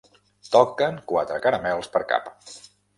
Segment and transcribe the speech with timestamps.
[0.55, 2.37] Toquen quatre caramels per cap.